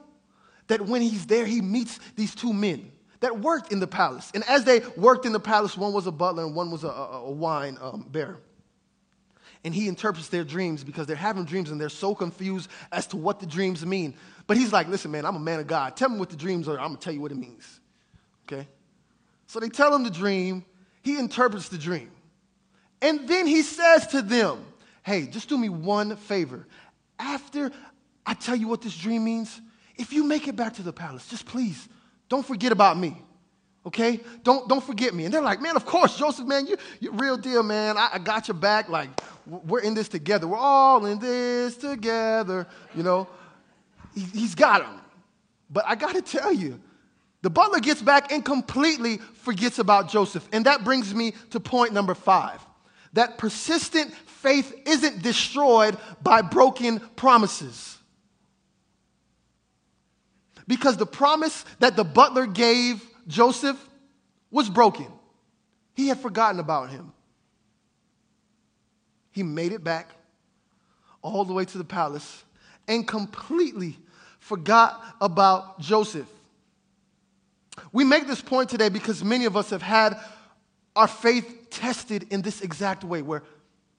[0.67, 4.31] that when he's there, he meets these two men that worked in the palace.
[4.33, 6.89] And as they worked in the palace, one was a butler and one was a,
[6.89, 8.39] a, a wine um, bearer.
[9.63, 13.17] And he interprets their dreams because they're having dreams and they're so confused as to
[13.17, 14.15] what the dreams mean.
[14.47, 15.95] But he's like, listen, man, I'm a man of God.
[15.95, 16.79] Tell me what the dreams are.
[16.79, 17.79] I'm going to tell you what it means.
[18.47, 18.67] Okay?
[19.45, 20.65] So they tell him the dream.
[21.03, 22.11] He interprets the dream.
[23.01, 24.63] And then he says to them,
[25.03, 26.67] hey, just do me one favor.
[27.17, 27.71] After
[28.25, 29.61] I tell you what this dream means.
[29.95, 31.87] If you make it back to the palace, just please
[32.29, 33.21] don't forget about me.
[33.85, 34.19] Okay?
[34.43, 35.25] Don't, don't forget me.
[35.25, 37.97] And they're like, man, of course, Joseph, man, you, you're real deal, man.
[37.97, 38.89] I, I got your back.
[38.89, 39.09] Like,
[39.45, 40.47] we're in this together.
[40.47, 42.67] We're all in this together.
[42.95, 43.27] You know,
[44.13, 45.01] he, he's got him.
[45.69, 46.79] But I got to tell you,
[47.41, 50.47] the butler gets back and completely forgets about Joseph.
[50.53, 52.61] And that brings me to point number five
[53.13, 57.97] that persistent faith isn't destroyed by broken promises.
[60.67, 63.77] Because the promise that the butler gave Joseph
[64.49, 65.07] was broken.
[65.95, 67.11] He had forgotten about him.
[69.31, 70.09] He made it back
[71.21, 72.43] all the way to the palace
[72.87, 73.97] and completely
[74.39, 76.27] forgot about Joseph.
[77.91, 80.17] We make this point today because many of us have had
[80.95, 83.43] our faith tested in this exact way where,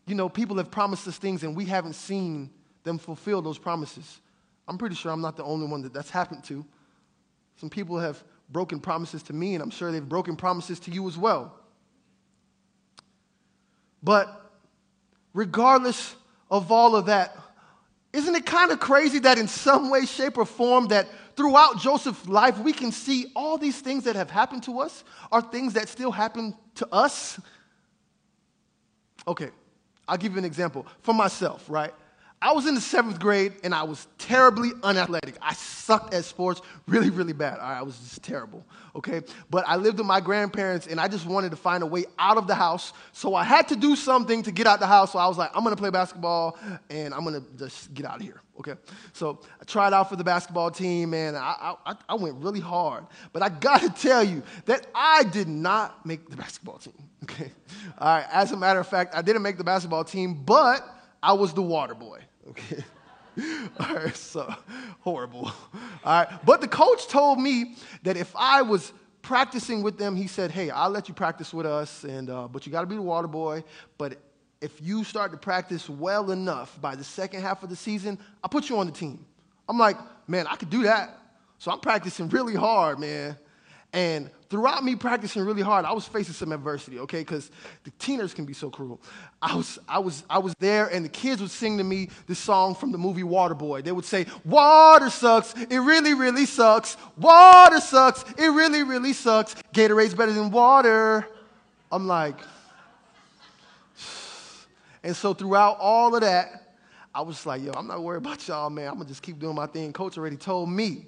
[0.07, 2.51] you know, people have promised us things and we haven't seen
[2.85, 4.21] them fulfill those promises.
[4.69, 6.65] I'm pretty sure I'm not the only one that that's happened to.
[7.57, 11.09] Some people have broken promises to me, and I'm sure they've broken promises to you
[11.09, 11.55] as well.
[14.03, 14.51] But
[15.33, 16.15] regardless
[16.51, 17.37] of all of that,
[18.13, 22.29] isn't it kind of crazy that in some way, shape, or form that throughout Joseph's
[22.29, 25.89] life, we can see all these things that have happened to us are things that
[25.89, 27.41] still happen to us?
[29.27, 29.51] Okay,
[30.09, 30.87] I'll give you an example.
[31.03, 31.95] For myself, right?
[32.43, 35.37] I was in the seventh grade and I was terribly unathletic.
[35.41, 37.61] I sucked at sports really, really bad.
[37.61, 39.23] I was just terrible, okay?
[39.49, 42.39] But I lived with my grandparents and I just wanted to find a way out
[42.39, 42.95] of the house.
[43.13, 45.13] So I had to do something to get out the house.
[45.13, 46.59] So I was like, I'm gonna play basketball
[46.91, 48.75] and I'm gonna just get out of here, okay?
[49.13, 53.05] So I tried out for the basketball team and I, I, I went really hard.
[53.33, 57.53] But I gotta tell you that I did not make the basketball team, okay?
[57.99, 60.85] All right, as a matter of fact, I didn't make the basketball team, but
[61.23, 62.19] I was the water boy.
[62.49, 62.85] Okay.
[63.81, 64.55] All right, so
[65.01, 65.51] horrible.
[66.05, 70.27] All right, but the coach told me that if I was practicing with them, he
[70.27, 72.97] said, "Hey, I'll let you practice with us, and uh, but you got to be
[72.97, 73.65] the water boy.
[73.97, 74.19] But
[74.61, 78.51] if you start to practice well enough by the second half of the season, I'll
[78.51, 79.25] put you on the team."
[79.69, 79.97] I'm like,
[80.29, 81.19] "Man, I could do that."
[81.59, 83.39] So I'm practicing really hard, man.
[83.93, 87.21] And throughout me practicing really hard, I was facing some adversity, okay?
[87.21, 87.51] Because
[87.85, 89.01] the teeners can be so cruel.
[89.41, 92.39] I was, I, was, I was there, and the kids would sing to me this
[92.39, 93.83] song from the movie Waterboy.
[93.83, 96.99] They would say, Water sucks, it really, really sucks.
[97.17, 99.55] Water sucks, it really, really sucks.
[99.73, 101.27] Gatorade's better than water.
[101.91, 102.37] I'm like,
[105.03, 106.75] and so throughout all of that,
[107.15, 108.89] I was like, yo, I'm not worried about y'all, man.
[108.89, 109.95] I'm gonna just keep doing my thing.
[109.95, 111.07] Coach already told me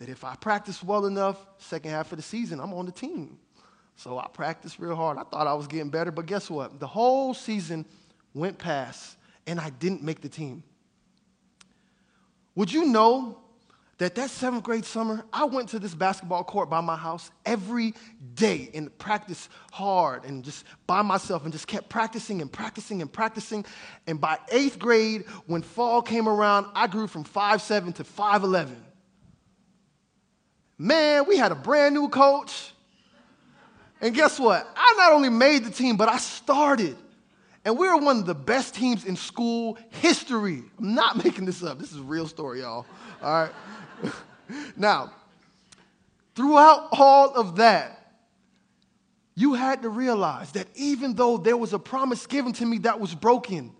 [0.00, 3.38] that if I practice well enough, second half of the season, I'm on the team.
[3.96, 5.18] So I practiced real hard.
[5.18, 6.80] I thought I was getting better, but guess what?
[6.80, 7.84] The whole season
[8.32, 10.62] went past and I didn't make the team.
[12.54, 13.38] Would you know
[13.98, 17.92] that that seventh grade summer, I went to this basketball court by my house every
[18.32, 23.12] day and practiced hard and just by myself and just kept practicing and practicing and
[23.12, 23.66] practicing.
[24.06, 28.76] And by eighth grade, when fall came around, I grew from 5'7 to 5'11.
[30.82, 32.72] Man, we had a brand new coach.
[34.00, 34.66] And guess what?
[34.74, 36.96] I not only made the team, but I started.
[37.66, 40.62] And we were one of the best teams in school history.
[40.78, 41.78] I'm not making this up.
[41.78, 42.86] This is a real story, y'all.
[43.20, 43.52] All right.
[44.76, 45.12] now,
[46.34, 48.14] throughout all of that,
[49.34, 52.98] you had to realize that even though there was a promise given to me that
[52.98, 53.72] was broken,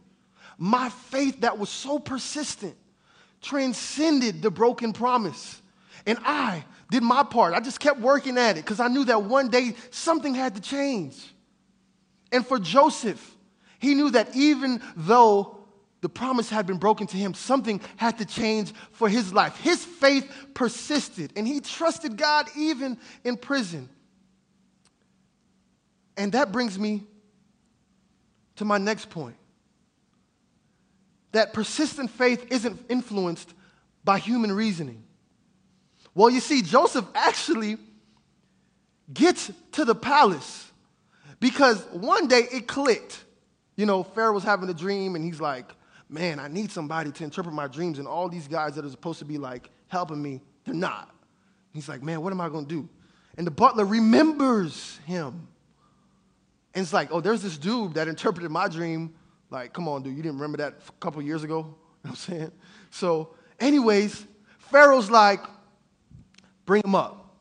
[0.59, 2.77] my faith that was so persistent
[3.41, 5.63] transcended the broken promise.
[6.05, 7.55] And I did my part.
[7.55, 10.61] I just kept working at it because I knew that one day something had to
[10.61, 11.17] change.
[12.33, 13.37] And for Joseph,
[13.79, 15.57] he knew that even though
[16.01, 19.57] the promise had been broken to him, something had to change for his life.
[19.59, 23.89] His faith persisted and he trusted God even in prison.
[26.17, 27.05] And that brings me
[28.57, 29.37] to my next point
[31.33, 33.55] that persistent faith isn't influenced
[34.05, 35.05] by human reasoning.
[36.15, 37.77] Well, you see, Joseph actually
[39.13, 40.71] gets to the palace
[41.39, 43.25] because one day it clicked.
[43.77, 45.75] You know, Pharaoh was having a dream and he's like,
[46.09, 47.99] man, I need somebody to interpret my dreams.
[47.99, 51.15] And all these guys that are supposed to be like helping me, they're not.
[51.73, 52.89] He's like, man, what am I going to do?
[53.37, 55.47] And the butler remembers him.
[56.75, 59.15] And it's like, oh, there's this dude that interpreted my dream.
[59.51, 61.77] Like, come on, dude, you didn't remember that a couple years ago?
[62.03, 62.53] You know what I'm saying?
[62.89, 64.25] So, anyways,
[64.71, 65.41] Pharaoh's like,
[66.71, 67.35] Bring him up.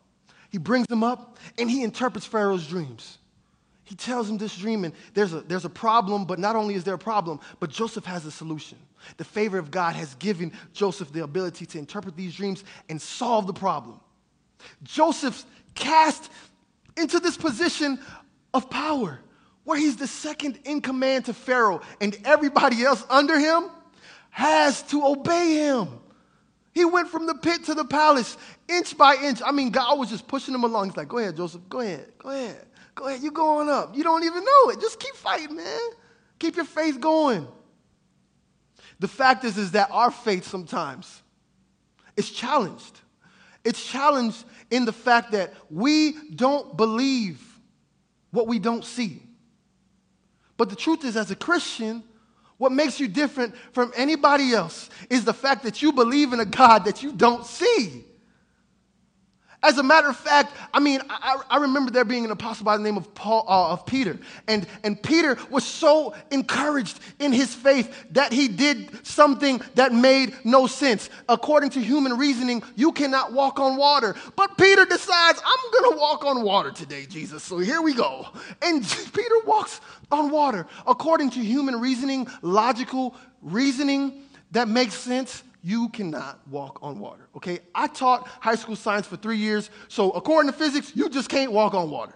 [0.49, 3.19] He brings him up and he interprets Pharaoh's dreams.
[3.83, 6.83] He tells him this dream, and there's a, there's a problem, but not only is
[6.83, 8.79] there a problem, but Joseph has a solution.
[9.17, 13.45] The favor of God has given Joseph the ability to interpret these dreams and solve
[13.45, 13.99] the problem.
[14.81, 16.31] Joseph's cast
[16.97, 17.99] into this position
[18.55, 19.19] of power
[19.63, 23.69] where he's the second in command to Pharaoh, and everybody else under him
[24.31, 25.99] has to obey him.
[26.73, 29.41] He went from the pit to the palace, inch by inch.
[29.45, 30.89] I mean, God was just pushing him along.
[30.89, 33.21] He's like, go ahead, Joseph, go ahead, go ahead, go ahead.
[33.21, 33.95] You're going up.
[33.95, 34.79] You don't even know it.
[34.79, 35.89] Just keep fighting, man.
[36.37, 37.47] Keep your faith going.
[38.99, 41.21] The fact is, is that our faith sometimes
[42.15, 42.99] is challenged.
[43.63, 47.41] It's challenged in the fact that we don't believe
[48.31, 49.21] what we don't see.
[50.57, 52.03] But the truth is, as a Christian,
[52.59, 56.45] what makes you different from anybody else is the fact that you believe in a
[56.45, 58.05] God that you don't see.
[59.61, 62.77] As a matter of fact, I mean, I, I remember there being an apostle by
[62.77, 64.17] the name of Paul uh, of Peter,
[64.47, 70.33] and and Peter was so encouraged in his faith that he did something that made
[70.45, 71.09] no sense.
[71.27, 76.23] According to human reasoning, you cannot walk on water, but Peter decides, "I'm to walk
[76.23, 78.27] on water today, Jesus." So here we go,
[78.61, 78.81] and
[79.13, 80.67] Peter walks on water.
[80.87, 87.59] According to human reasoning, logical reasoning that makes sense you cannot walk on water, okay?
[87.75, 91.51] I taught high school science for three years, so according to physics, you just can't
[91.51, 92.15] walk on water,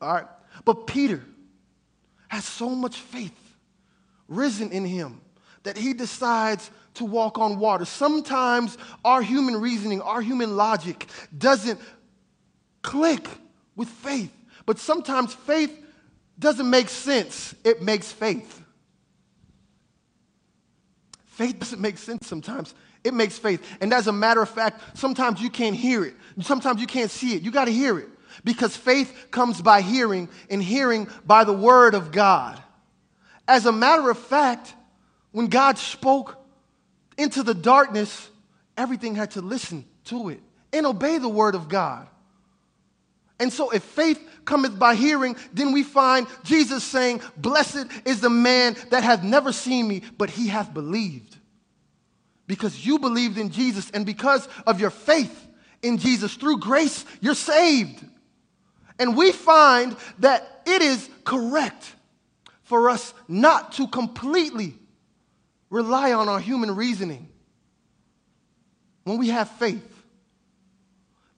[0.00, 0.26] all right?
[0.64, 1.24] But Peter
[2.28, 3.32] has so much faith
[4.28, 5.20] risen in him
[5.62, 7.84] that he decides to walk on water.
[7.84, 11.06] Sometimes our human reasoning, our human logic
[11.36, 11.80] doesn't
[12.82, 13.26] click
[13.76, 14.32] with faith.
[14.66, 15.76] But sometimes faith
[16.38, 18.63] doesn't make sense, it makes faith.
[21.34, 22.74] Faith doesn't make sense sometimes.
[23.02, 23.60] It makes faith.
[23.80, 26.14] And as a matter of fact, sometimes you can't hear it.
[26.40, 27.42] Sometimes you can't see it.
[27.42, 28.08] You got to hear it.
[28.44, 32.60] Because faith comes by hearing, and hearing by the word of God.
[33.48, 34.74] As a matter of fact,
[35.32, 36.36] when God spoke
[37.18, 38.28] into the darkness,
[38.76, 40.40] everything had to listen to it
[40.72, 42.08] and obey the word of God.
[43.40, 48.30] And so, if faith cometh by hearing, then we find Jesus saying, Blessed is the
[48.30, 51.36] man that hath never seen me, but he hath believed.
[52.46, 55.48] Because you believed in Jesus, and because of your faith
[55.82, 58.04] in Jesus, through grace, you're saved.
[58.98, 61.94] And we find that it is correct
[62.62, 64.74] for us not to completely
[65.70, 67.28] rely on our human reasoning
[69.04, 69.90] when we have faith.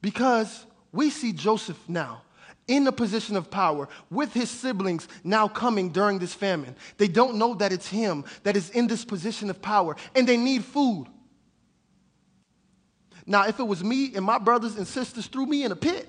[0.03, 0.65] Because
[0.97, 2.23] we see Joseph now
[2.67, 6.75] in a position of power with his siblings now coming during this famine.
[6.99, 10.37] They don't know that it's him that is in this position of power and they
[10.37, 11.07] need food.
[13.27, 16.09] Now, if it was me and my brothers and sisters threw me in a pit,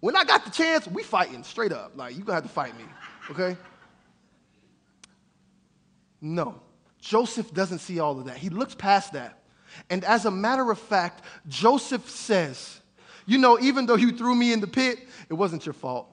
[0.00, 1.92] when I got the chance, we fighting straight up.
[1.96, 2.84] Like, you gonna have to fight me,
[3.30, 3.56] okay?
[6.20, 6.60] No.
[7.00, 8.36] Joseph doesn't see all of that.
[8.36, 9.42] He looks past that.
[9.90, 12.80] And as a matter of fact, Joseph says,
[13.26, 14.98] You know, even though you threw me in the pit,
[15.28, 16.08] it wasn't your fault.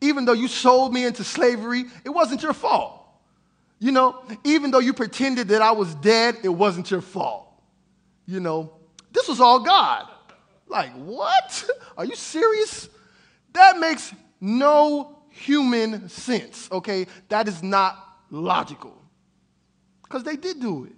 [0.00, 3.00] Even though you sold me into slavery, it wasn't your fault.
[3.78, 7.46] You know, even though you pretended that I was dead, it wasn't your fault.
[8.26, 8.72] You know,
[9.12, 10.08] this was all God.
[10.66, 11.70] Like, what?
[11.96, 12.88] Are you serious?
[13.52, 17.06] That makes no human sense, okay?
[17.28, 17.96] That is not
[18.30, 19.00] logical.
[20.02, 20.92] Because they did do it.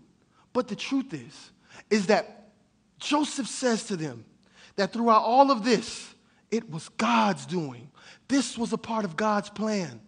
[0.52, 1.50] But the truth is,
[1.90, 2.50] is that
[2.98, 4.24] Joseph says to them
[4.76, 6.14] that throughout all of this,
[6.50, 7.90] it was God's doing.
[8.28, 10.00] This was a part of God's plan.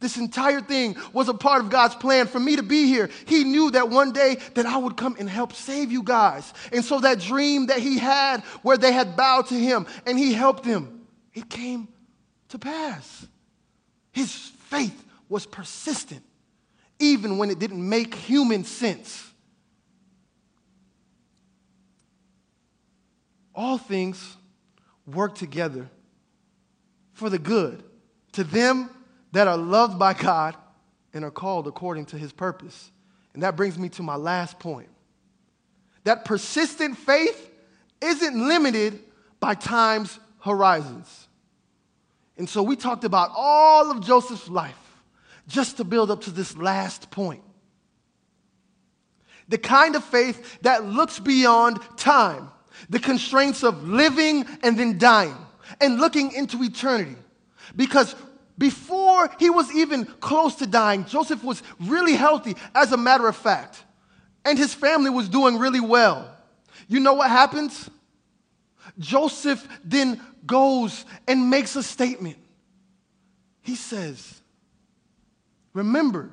[0.00, 3.10] This entire thing was a part of God's plan for me to be here.
[3.26, 6.54] He knew that one day that I would come and help save you guys.
[6.72, 10.32] And so that dream that he had where they had bowed to him and he
[10.32, 11.88] helped them, it came
[12.48, 13.26] to pass.
[14.12, 16.22] His faith was persistent
[16.98, 19.29] even when it didn't make human sense.
[23.60, 24.38] All things
[25.06, 25.90] work together
[27.12, 27.84] for the good
[28.32, 28.88] to them
[29.32, 30.56] that are loved by God
[31.12, 32.90] and are called according to his purpose.
[33.34, 34.88] And that brings me to my last point.
[36.04, 37.50] That persistent faith
[38.00, 38.98] isn't limited
[39.40, 41.28] by time's horizons.
[42.38, 45.02] And so we talked about all of Joseph's life
[45.48, 47.42] just to build up to this last point.
[49.50, 52.48] The kind of faith that looks beyond time,
[52.88, 55.36] the constraints of living and then dying,
[55.80, 57.16] and looking into eternity.
[57.76, 58.14] Because
[58.58, 63.36] before he was even close to dying, Joseph was really healthy, as a matter of
[63.36, 63.84] fact.
[64.44, 66.30] And his family was doing really well.
[66.88, 67.88] You know what happens?
[68.98, 72.36] Joseph then goes and makes a statement.
[73.62, 74.40] He says,
[75.72, 76.30] Remember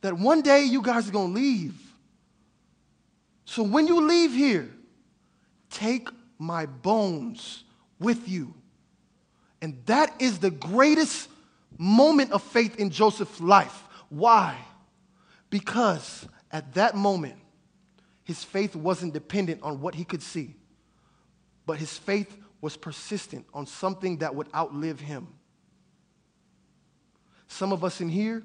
[0.00, 1.74] that one day you guys are going to leave.
[3.48, 4.68] So when you leave here,
[5.70, 7.64] take my bones
[7.98, 8.52] with you
[9.62, 11.30] and that is the greatest
[11.78, 13.84] moment of faith in Joseph's life.
[14.10, 14.54] Why?
[15.48, 17.36] Because at that moment,
[18.22, 20.54] his faith wasn't dependent on what he could see,
[21.64, 25.26] but his faith was persistent on something that would outlive him.
[27.46, 28.42] Some of us in here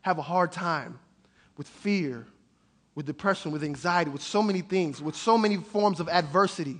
[0.00, 0.98] have a hard time
[1.56, 2.26] with fear,
[2.94, 6.78] with depression, with anxiety, with so many things, with so many forms of adversity,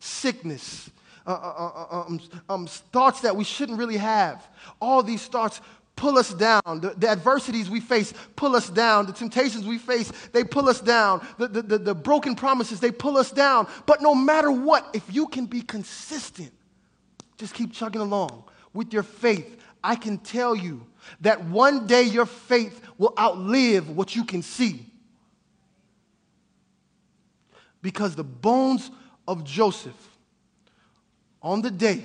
[0.00, 0.90] sickness,
[1.26, 4.46] uh, uh, uh, um, um, thoughts that we shouldn't really have.
[4.80, 5.60] All these thoughts
[5.98, 6.62] pull us down.
[6.64, 9.06] The, the, adversities we face pull us down.
[9.06, 11.26] The temptations we face, they pull us down.
[11.36, 13.66] The, the, the, the broken promises, they pull us down.
[13.84, 16.52] But no matter what, if you can be consistent,
[17.36, 20.86] just keep chugging along with your faith, I can tell you
[21.20, 24.86] that one day your faith will outlive what you can see.
[27.82, 28.90] Because the bones
[29.26, 30.18] of Joseph
[31.42, 32.04] on the day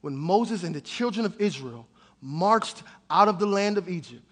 [0.00, 1.86] when Moses and the children of Israel
[2.20, 4.28] marched out of the land of Egypt,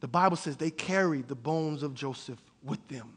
[0.00, 3.12] the Bible says they carried the bones of Joseph with them.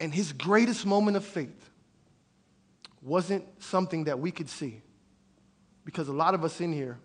[0.00, 1.70] And his greatest moment of faith
[3.02, 4.80] wasn't something that we could see.
[5.84, 6.98] Because a lot of us in here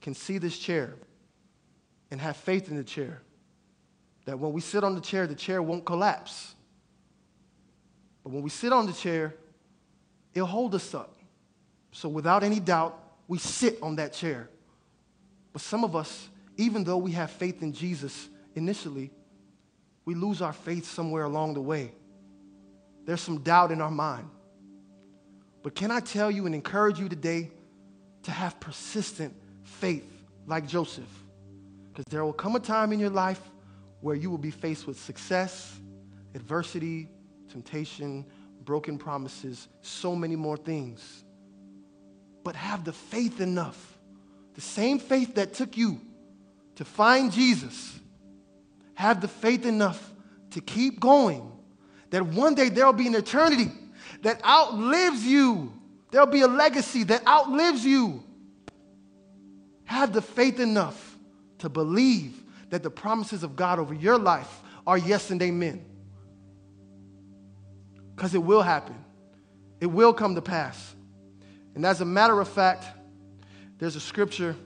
[0.00, 0.94] can see this chair
[2.10, 3.22] and have faith in the chair.
[4.24, 6.55] that when we sit on the chair, the chair won't collapse.
[8.26, 9.36] But when we sit on the chair,
[10.34, 11.14] it'll hold us up.
[11.92, 12.98] So without any doubt,
[13.28, 14.50] we sit on that chair.
[15.52, 19.12] But some of us, even though we have faith in Jesus initially,
[20.04, 21.92] we lose our faith somewhere along the way.
[23.04, 24.28] There's some doubt in our mind.
[25.62, 27.52] But can I tell you and encourage you today
[28.24, 31.04] to have persistent faith like Joseph?
[31.92, 33.40] Because there will come a time in your life
[34.00, 35.78] where you will be faced with success,
[36.34, 37.08] adversity,
[37.56, 38.22] temptation,
[38.64, 41.24] broken promises, so many more things.
[42.44, 43.98] But have the faith enough,
[44.54, 45.98] the same faith that took you
[46.74, 47.98] to find Jesus,
[48.92, 50.12] have the faith enough
[50.50, 51.50] to keep going,
[52.10, 53.72] that one day there'll be an eternity
[54.20, 55.72] that outlives you.
[56.10, 58.22] There'll be a legacy that outlives you.
[59.84, 61.16] Have the faith enough
[61.58, 65.95] to believe that the promises of God over your life are yes and amen.
[68.16, 68.96] Because it will happen,
[69.80, 70.94] it will come to pass.
[71.74, 72.86] And as a matter of fact,
[73.78, 74.56] there's a scripture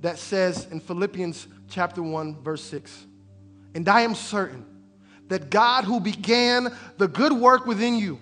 [0.00, 3.06] that says in Philippians chapter 1, verse 6,
[3.74, 4.64] and I am certain
[5.28, 8.18] that God who began the good work within you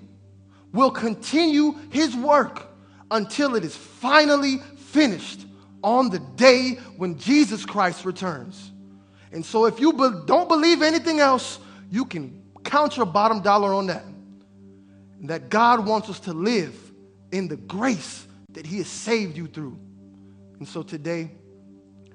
[0.72, 2.66] will continue his work
[3.10, 5.46] until it is finally finished
[5.82, 8.72] on the day when Jesus Christ returns.
[9.32, 13.72] And so, if you be- don't believe anything else, you can count your bottom dollar
[13.72, 14.04] on that.
[15.22, 16.74] That God wants us to live
[17.32, 19.78] in the grace that He has saved you through.
[20.58, 21.30] And so, today,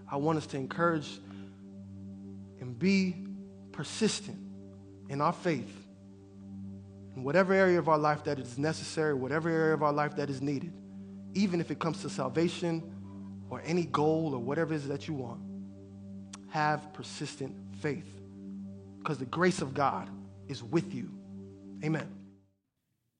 [0.10, 1.20] I want us to encourage
[2.60, 3.16] and be
[3.72, 4.38] persistent
[5.10, 5.84] in our faith
[7.16, 10.30] in whatever area of our life that is necessary, whatever area of our life that
[10.30, 10.74] is needed,
[11.34, 12.82] even if it comes to salvation
[13.50, 15.42] or any goal or whatever it is that you want
[16.50, 18.22] have persistent faith
[19.00, 20.08] because the grace of God
[20.48, 21.10] is with you.
[21.84, 22.08] Amen.